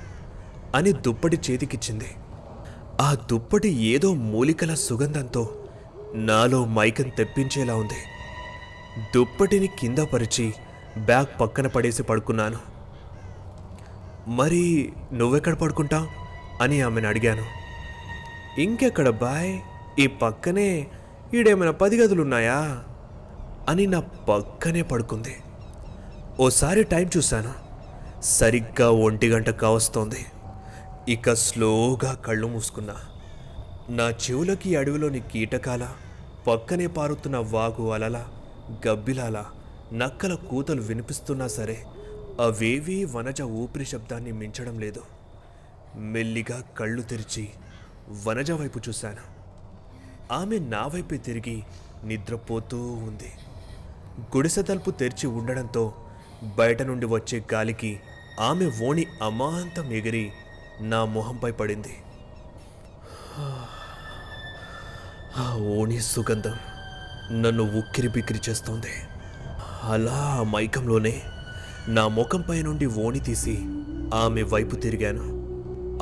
అని 0.74 0.92
దుప్పటి 0.92 1.40
చేతికిచ్చింది. 1.50 2.10
ఆ 3.00 3.16
దుప్పటి 3.30 3.68
ఏదో 3.68 4.14
మూలికల 4.14 4.74
సుగంధంతో 4.74 5.42
నాలో 6.14 6.64
మైకం 6.64 7.08
తెప్పించేలా 7.08 7.74
ఉంది. 7.74 8.00
దుప్పటిని 9.14 9.66
కింద 9.66 9.98
పరిచి 9.98 10.54
బ్యాగ్ 10.98 11.40
పక్కన 11.40 11.66
పడేసి 11.66 12.02
పడుకున్నాను. 12.02 12.58
మరి 14.28 14.92
నువ్వెక్కడ 15.12 15.54
పడుకుంటావు? 15.54 16.19
అని 16.60 16.80
ఆమెను 16.80 17.08
అడిగాను. 17.08 17.44
ఇంకెక్కడ 18.60 19.08
బాయ్ 19.08 19.60
ఈ 19.98 20.06
పక్కనే 20.06 20.86
ఈడేమైనా 21.34 21.72
పది 21.72 21.96
గదులున్నాయా? 21.96 22.82
అని 23.68 23.86
నా 23.86 24.00
పక్కనే 24.00 24.82
పడుకుంది. 24.82 25.36
ఓసారి 26.40 26.84
టైం 26.84 27.10
చూశాను. 27.16 27.52
సరిగ్గా 28.22 28.90
ఒంటి 28.90 29.28
గంట 29.28 29.50
కావస్తోంది. 29.50 30.26
ఇక 31.08 31.32
స్లోగా 31.32 32.12
కళ్ళు 32.14 32.46
మూసుకున్నా. 32.46 32.94
నా 33.88 34.10
చెవులకి 34.10 34.76
అడవిలోని 34.76 35.20
కీటకాల 35.20 35.88
పక్కనే 36.46 36.86
పారుతున్న 36.86 37.36
వాగు 37.36 37.90
అలల 37.92 38.24
గబ్బిలాల 38.88 39.44
నక్కల 39.92 40.34
కూతలు 40.34 40.80
వినిపిస్తున్నా 40.80 41.46
సరే 41.46 41.84
అవేవీ 42.40 43.04
వనజ 43.04 43.42
ఊపిరి 43.42 43.86
శబ్దాన్ని 43.86 44.32
మించడం 44.32 44.78
లేదు. 44.78 45.00
మెల్లిగా 45.96 46.62
కళ్ళు 46.78 47.02
తెరిచి 47.02 47.48
వనజ 48.26 48.50
వైపు 48.50 48.80
చూశాను. 48.88 49.40
ఆమె 50.32 50.58
నా 50.58 50.86
వైపే 50.86 51.16
తిరిగి 51.16 51.62
నిద్రపోతూ 52.04 52.86
ఉంది. 52.92 53.32
గుడిసె 54.20 54.62
తలుపు 54.62 54.90
తెరిచి 54.90 55.26
ఉండడంతో 55.26 55.94
బయట 56.56 56.82
నుండి 56.82 57.06
వచ్చే 57.06 57.42
గాలికి 57.52 58.00
ఆమె 58.40 58.70
ఓణి 58.84 59.06
అమాంతం 59.22 59.92
ఎగిరి 59.92 60.32
నా 60.80 61.04
మొహంపై 61.04 61.50
పడింది. 61.50 61.96
ఆ 65.36 65.56
ఓణి 65.56 66.00
సుగంధం 66.00 66.58
నన్ను 67.42 67.78
ఉక్కిరి 67.78 68.08
బిక్కిరి 68.08 68.40
చేస్తోంది. 68.48 68.92
అలా 69.82 70.12
ఆ 70.12 70.42
మైకంలోనే 70.42 71.22
నా 71.88 72.08
ముఖంపై 72.08 72.62
నుండి 72.62 72.86
ఓణి 72.86 73.20
తీసి 73.20 73.58
ఆమె 74.14 74.42
వైపు 74.42 74.76
తిరిగాను. 74.76 75.39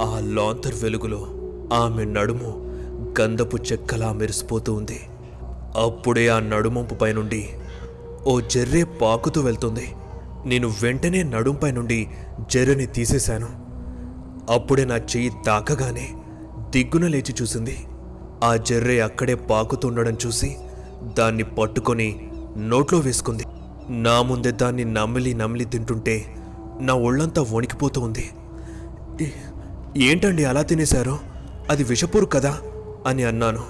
ఆ 0.00 0.20
లాంతర్ 0.22 0.74
వెలుగులో 0.82 1.26
ఆమె 1.72 2.04
నడుము 2.04 2.50
గంధపు 3.20 3.56
చెక్కలా 3.56 4.12
మెరిసిపోతూ 4.12 4.74
ఉంది. 4.74 5.00
అప్పుడే 5.76 6.28
ఆ 6.28 6.40
నడుమంపు 6.40 6.94
పైనుండి 6.94 7.48
ఓ 8.26 8.40
జర్రే 8.40 8.84
పాకుతూ 8.84 9.40
వెళ్తుంది. 9.40 9.86
నేను 10.46 10.68
వెంటనే 10.82 11.22
నడుంపై 11.22 11.72
నుండి 11.72 12.08
జర్రెని 12.54 12.86
తీసేశాను. 12.86 13.48
అప్పుడే 14.52 14.84
నా 14.84 14.96
చెయ్యి 14.96 15.30
తాకగానే 15.46 16.08
దిగ్గున 16.70 17.06
లేచి 17.06 17.34
చూసింది. 17.42 17.76
ఆ 18.44 18.56
జర్రే 18.56 19.00
అక్కడే 19.00 19.34
పాకుతుండడం 19.34 20.16
చూసి 20.26 20.56
దాన్ని 21.18 21.42
పట్టుకొని 21.42 22.30
నోట్లో 22.56 22.98
వేసుకుంది. 22.98 23.44
నా 23.90 24.22
ముందే 24.22 24.50
దాన్ని 24.50 24.84
నమిలి 24.84 25.34
నమిలి 25.34 25.64
తింటుంటే 25.64 26.24
నా 26.80 26.94
ఒళ్ళంతా 26.94 27.42
వణికిపోతూ 27.52 28.00
ఉంది. 28.00 28.30
ఏంటండి 29.98 30.44
అలా 30.44 30.62
తినేశారు? 30.62 31.18
అది 31.70 31.84
విషపూరు 31.84 32.26
కదా? 32.26 32.60
అని 33.06 33.24
అన్నాను. 33.24 33.64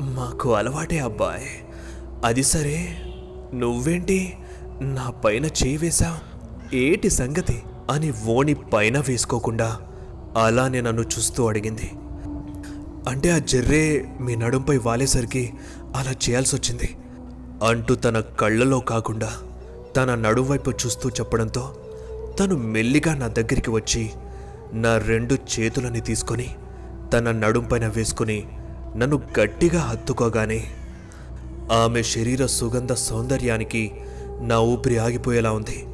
మాకు 0.00 0.54
అలవాటే 0.54 0.98
అబ్బాయ్. 0.98 1.46
అది 2.24 2.42
సరే 2.42 2.96
నువ్వేంటి? 3.54 4.36
నా 4.80 5.10
పైన 5.10 5.44
చేయి 5.44 5.76
వేశా? 5.76 6.20
ఏటి 6.74 7.10
సంగతి? 7.10 7.62
అని 7.90 8.12
ఓణి 8.28 8.54
పైన 8.54 8.98
వేసుకోకుండా 8.98 9.80
అలానే 10.36 10.80
నన్ను 10.80 11.02
చూస్తూ 11.02 11.48
అడిగింది. 11.48 11.90
అంటే 13.08 13.30
ఆ 13.30 13.38
జర్రే 13.38 14.08
మీ 14.20 14.36
నడుంపై 14.36 14.76
వాలేసరికి 14.76 15.52
అలా 15.96 16.10
చేయాల్సి 16.10 16.56
వచ్చింది 16.56 16.96
అంటూ 17.64 17.94
తన 17.94 18.20
కళ్ళలో 18.20 18.80
కాకుండా 18.80 19.32
తన 19.96 20.14
నడువైపు 20.14 20.70
చూస్తూ 20.70 21.08
చెప్పడంతో 21.08 21.76
తను 22.38 22.56
మెల్లిగా 22.56 23.14
నా 23.14 23.28
దగ్గరికి 23.28 23.70
వచ్చి 23.70 24.10
నా 24.72 24.98
రెండు 24.98 25.34
చేతులని 25.34 26.00
తీసుకొని 26.00 26.54
తన 27.12 27.30
నడుంపైన 27.30 27.86
వేసుకుని 27.86 28.46
నన్ను 28.96 29.22
గట్టిగా 29.40 29.80
హత్తుకోగానే 29.80 30.64
ఆమె 31.72 32.02
శరీర 32.02 32.46
సుగంధ 32.46 32.92
సౌందర్యానికి 32.92 33.92
నా 34.40 34.58
ఊపిరి 34.58 34.98
ఆగిపోయేలా 34.98 35.52
ఉంది. 35.52 35.86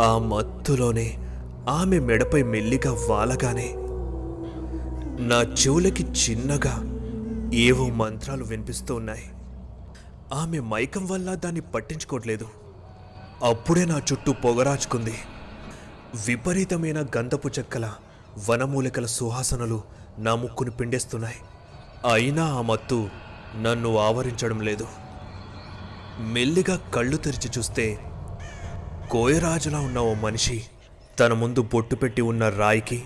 ఆ 0.00 0.18
మత్తులోనే 0.18 1.18
ఆమె 1.68 1.98
మెడపై 1.98 2.42
మెల్లిగా 2.42 2.96
వాలగానే 3.08 3.74
నా 5.26 5.42
చెవులకి 5.42 6.02
చిన్నగా 6.02 6.74
ఏవో 7.54 7.88
మంత్రాలు 7.88 8.44
వినిపిస్తూ 8.44 8.94
ఉన్నాయి. 8.94 9.24
ఆమె 10.34 10.60
మైకం 10.60 11.06
వల్ల 11.06 11.34
దాన్ని 11.34 11.60
పట్టించుకోవట్లేదు. 11.60 12.46
అప్పుడే 13.44 13.84
నా 13.84 14.02
చుట్టూ 14.12 14.32
పొగరాచుకుంది. 14.32 15.14
విపరీతమైన 16.14 17.04
గంధపు 17.16 17.48
చెక్కల 17.48 17.92
వనమూలికల 18.48 19.06
సువాసనలు 19.06 19.82
నా 20.18 20.34
ముక్కును 20.34 20.70
పిండేస్తున్నాయి. 20.70 21.36
అయినా 22.14 22.44
ఆ 22.46 22.62
మత్తు 22.62 23.08
నన్ను 23.62 23.98
ఆవరించడం 23.98 24.60
లేదు. 24.60 24.86
మెల్లిగా 26.20 26.76
కళ్ళు 26.76 27.16
తెరిచి 27.16 27.50
చూస్తే 27.58 27.98
కోయరాజులా 29.10 29.80
ఉన్న 29.80 29.98
ఓ 29.98 30.14
మనిషి 30.14 30.62
తన 31.18 31.32
ముందు 31.32 31.62
బొట్టు 31.62 31.94
పెట్టి 31.94 32.22
ఉన్న 32.22 32.48
రాయికి 32.48 33.02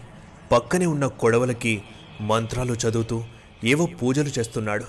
పక్కనే 0.53 0.87
ఉన్న 0.87 1.07
కొడవలకి 1.07 1.83
మంత్రాలు 2.21 2.75
చదువుతూ 2.75 3.25
ఏవో 3.65 3.87
పూజలు 3.87 4.29
చేస్తున్నాడు. 4.29 4.85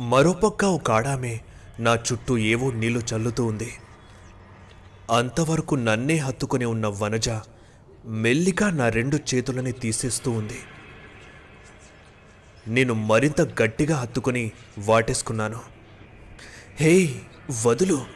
మరోపక్క 0.00 0.64
ఒక 0.64 0.90
ఆడామే 0.90 1.40
నా 1.80 1.94
చుట్టూ 1.94 2.38
ఏవో 2.38 2.70
నీళ్ళు 2.70 3.00
చల్లుతూ 3.14 3.46
ఉంది. 3.46 3.72
అంతవరకు 5.10 5.74
నన్నే 5.74 6.16
హత్తుకుని 6.16 6.64
ఉన్న 6.64 6.86
వనజ 6.86 7.28
మెల్లిగా 8.06 8.70
నా 8.70 8.88
రెండు 8.88 9.16
చేతులని 9.16 9.72
తీసేస్తూ 9.72 10.30
ఉంది. 10.30 10.58
నేను 12.68 12.94
మరింత 12.94 13.40
గట్టిగా 13.40 13.96
హత్తుకుని 13.96 14.52
వాటేసుకున్నాను. 14.78 15.60
హే 16.76 17.22
వదులు. 17.66 18.06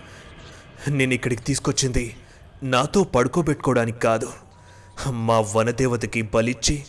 నేను 0.89 1.15
ఇక్కడికి 1.15 1.43
తీసుకొచ్చింది 1.43 2.17
నాతో 2.63 3.05
పడుకోబెట్టుకోవడానికి 3.05 3.99
కాదు. 3.99 4.33
మా 5.11 5.41
వనదేవతకి 5.41 6.23
బలిచ్చి 6.23 6.85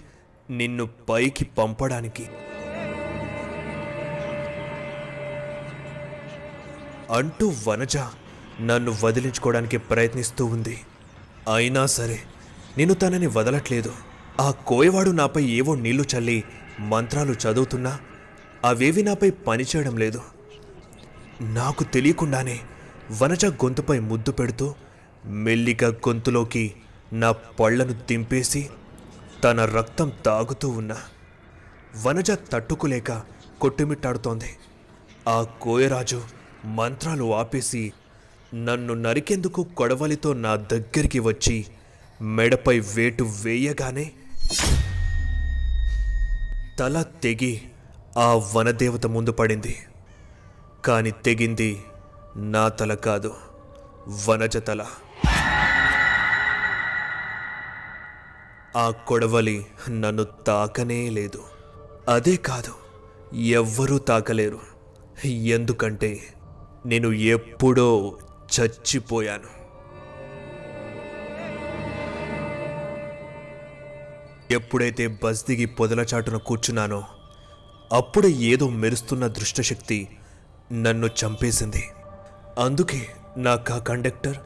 నిన్ను 0.50 0.90
పైకి 1.10 1.46
పంపడానికి. 1.46 2.30
అంటూ 7.12 7.54
వనజ 7.68 7.98
నన్ను 8.62 8.98
వదిలించుకోవడానికి 9.04 9.78
ప్రయత్నిస్తూ 9.78 10.46
ఉంది. 10.46 10.82
అయినా 11.54 11.86
సరే 11.86 12.20
నేను 12.78 12.94
తనని 12.94 13.28
వదలట్లేదు. 13.28 13.94
ఆ 14.40 14.52
కోయవాడు 14.52 15.12
నాపై 15.12 15.44
ఏవో 15.44 15.76
నీళ్ళు 15.76 16.04
చల్లి 16.04 16.44
మంత్రాలు 16.80 17.32
చదువుతున్నా 17.32 18.00
అవేవి 18.66 19.04
నాపై 19.04 19.30
పనిచేయడం 19.30 19.98
లేదు. 19.98 20.22
నాకు 21.42 21.84
తెలియకుండానే 21.84 22.60
వనజ 23.22 23.46
గొంతుపై 23.46 24.00
ముద్దు 24.00 24.32
పెడుతూ 24.32 24.76
మెల్లిగా 25.26 25.88
గొంతులోకి 25.88 26.74
నా 27.14 27.32
పళ్ళను 27.32 27.94
దింపేసి 27.94 28.70
తన 29.44 29.66
రక్తం 29.66 30.12
తాగుతూ 30.26 30.70
ఉన్నా. 30.70 30.98
వనజ 32.04 32.32
తట్టుకులేక 32.32 33.22
కొట్టుమిట్టాడుతోంది. 33.62 34.58
ఆ 35.28 35.46
కోయరాజు 35.62 36.22
మంత్రాలు 36.66 37.36
ఆపేసి 37.36 37.94
నన్ను 38.54 38.94
నరికేందుకు 38.94 39.64
కొడవలితో 39.64 40.34
నా 40.34 40.56
దగ్గరికి 40.56 41.20
వచ్చి 41.20 41.66
మెడపై 42.22 42.80
వేటు 42.80 43.30
వేయగానే 43.44 44.12
తల 46.80 47.02
తెగి 47.02 47.62
ఆ 48.18 48.42
వనదేవత 48.56 49.06
ముందు 49.06 49.32
పడింది. 49.32 49.76
కాని 50.86 51.12
తెగింది 51.12 51.84
నా 52.36 52.68
తల 52.68 52.94
కాదు 52.94 53.34
వనజ 54.30 54.58
తల. 54.58 54.86
ఆ 58.78 58.90
కొడవలి 58.90 59.66
నన్ను 59.90 60.24
తాకనే 60.24 61.10
లేదు. 61.10 61.44
అదే 62.08 62.36
కాదు 62.36 62.74
ఎవ్వరూ 63.36 63.98
తాకలేరు. 63.98 64.60
ఎందుకంటే 65.28 66.20
నేను 66.86 67.12
ఎప్పుడో 67.12 68.18
చచ్చిపోయాను. 68.60 69.62
ఎప్పుడైతే 74.54 75.08
బస్ 75.08 75.46
దిగి 75.46 75.66
పొదల 75.66 76.00
చాటున 76.00 76.38
కూర్చున్నానో 76.38 77.04
అప్పుడే 77.94 78.30
ఏదో 78.30 78.70
మెరుస్తున్న 78.70 79.28
దృష్టశక్తి 79.28 80.08
నన్ను 80.72 81.08
చంపేసింది. 81.08 81.84
అందుకే 82.60 83.08
నాకు 83.38 83.74
ఆ 83.74 83.78
కండక్టర్ 83.78 84.38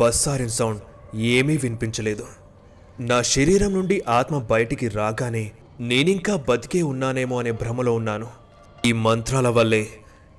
బస్ 0.00 0.22
సారిన్ 0.22 0.50
సౌండ్ 0.50 0.82
ఏమీ 1.14 1.56
వినిపించలేదు. 1.56 2.26
నా 3.00 3.22
శరీరం 3.22 3.72
నుండి 3.72 4.02
ఆత్మ 4.08 4.38
బయటికి 4.38 4.88
రాగానే 4.88 5.52
నేనింకా 5.80 6.36
బతికే 6.36 6.82
ఉన్నానేమో 6.82 7.38
అనే 7.38 7.52
భ్రమలో 7.52 7.94
ఉన్నాను. 7.94 8.28
ఈ 8.84 8.92
మంత్రాల 8.92 9.48
వల్లే 9.48 9.88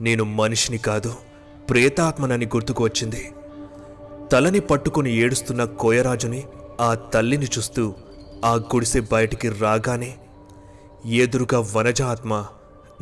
నేను 0.01 0.23
మనిషిని 0.23 0.77
కాదు. 0.77 1.30
ప్రేతాత్మనని 1.71 2.45
గుర్తుకు 2.45 2.83
వచ్చింది. 2.83 3.31
తలని 4.31 4.59
పట్టుకుని 4.59 5.15
ఏడుస్తున్న 5.15 5.63
కోయరాజుని 5.63 6.43
ఆ 6.81 6.93
తల్లిని 6.93 7.45
చూస్తూ 7.45 7.93
ఆ 8.45 8.53
గుడిసె 8.55 8.99
బయటికి 8.99 9.49
రాగానే 9.49 10.17
ఎదురుగా 11.05 11.67
వనజ 11.75 12.01
ఆత్మ 12.01 12.45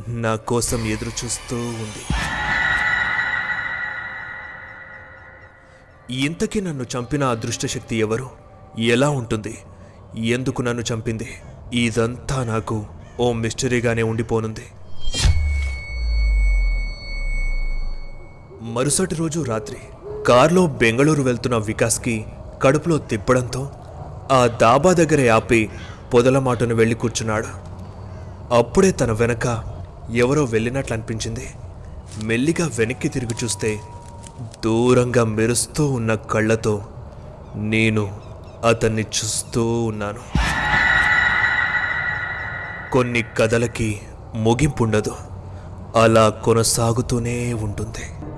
నా 0.08 0.36
కోసం 0.36 0.86
ఎదురు 0.86 1.26
చూస్తూ 1.26 1.58
ఉంది. 1.58 2.04
ఇంతకీ 6.26 6.62
నన్ను 6.62 6.84
చంపిన 6.84 7.24
ఆ 7.24 7.34
దృష్టశక్తి 7.34 7.96
ఎవరు? 7.96 8.30
ఎలా 8.80 9.10
ఉంటుంది? 9.10 9.58
ఎందుకు 10.18 10.62
నన్ను 10.62 10.84
చంపింది? 10.94 11.30
ఇదంతా 11.74 12.44
నాకు 12.44 12.86
ఓ 13.20 13.32
మిస్టరీగానే 13.32 14.04
ఉండిపోనుంది. 14.04 14.66
మరుసటి 18.62 19.16
రోజు 19.16 19.42
రాత్రి 19.42 19.78
కారులో 20.28 20.68
బెంగళూరు 20.68 21.22
వెళ్తున్న 21.22 21.58
వికాస్కి 21.58 22.26
కడుపులో 22.62 22.98
తిప్పడంతో 22.98 23.72
ఆ 24.32 24.48
దాబా 24.48 24.94
దగ్గర 24.94 25.32
ఆపి 25.32 25.70
పొదల 26.14 26.40
మాటను 26.40 26.76
వెళ్ళి 26.76 26.96
కూర్చున్నాడు. 26.96 27.48
అప్పుడే 28.54 28.92
తన 28.92 29.12
వెనక 29.12 29.64
ఎవరో 30.14 30.44
వెళ్ళినట్లు 30.44 30.94
అనిపించింది 30.94 31.50
మెల్లిగా 32.24 32.72
వెనక్కి 32.78 33.10
తిరిగి 33.10 33.36
చూస్తే 33.44 33.80
దూరంగా 34.64 35.24
మెరుస్తూ 35.24 35.92
ఉన్న 35.92 36.16
కళ్ళతో 36.16 36.86
నేను 37.56 38.22
అతన్ని 38.68 39.02
చూస్తూ 39.02 39.82
ఉన్నాను. 39.82 40.20
కొన్ని 42.92 43.24
కథలకి 43.38 44.02
ముగింపుండదు 44.36 45.16
అలా 45.96 46.30
కొనసాగుతూనే 46.30 47.54
ఉంటుంది. 47.54 48.29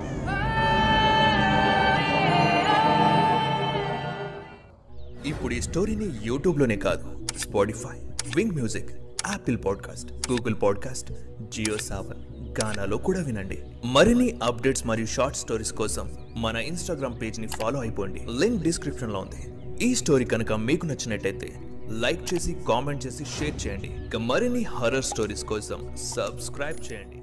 ఇప్పుడు 5.52 5.68
ఈ 5.68 5.70
స్టోరీని 5.70 6.10
యూట్యూబ్లోనే 6.22 6.76
కాదు 6.76 7.26
Spotify 7.38 7.96
Wynk 8.36 8.52
music 8.52 8.90
Apple 9.30 9.58
podcast 9.66 10.12
Google 10.12 10.54
podcast 10.62 11.12
Jio 11.48 11.76
Saavn 11.76 12.44
గానాలో 12.62 12.96
కూడా 12.96 13.20
వినండి. 13.20 13.58
మరిన్ని 13.84 14.38
అప్డేట్స్ 14.42 14.86
మరియు 14.86 15.06
షార్ట్ 15.06 15.36
స్టోరీస్ 15.36 15.72
కోసం 15.72 16.16
మన 16.36 16.56
ఇన్స్టాగ్రామ్ 16.56 17.20
పేజ్ని 17.22 17.46
ఫాలో 17.46 17.80
అయిపోండి. 17.80 18.26
లింక్ 18.40 18.62
డిస్క్రిప్షన్లో 18.62 19.18
ఉంది. 19.18 19.52
ఈ 19.84 19.94
స్టోరీ 19.94 20.24
కనుక 20.24 20.52
మీకు 20.52 20.86
నచ్చినట్టయితే 20.86 21.54
లైక్ 21.88 22.34
చేసి 22.34 22.56
కామెంట్ 22.68 23.06
చేసి 23.06 23.24
షేర్ 23.24 23.66
చేయండి. 23.66 23.88
ఇక 23.88 24.16
మరిన్ని 24.16 24.62
హర్రర్ 24.62 25.04
స్టోరీస్ 25.04 25.44
కోసం 25.44 25.96
సబ్స్క్రైబ్ 26.16 26.92
చేయండి. 26.92 27.21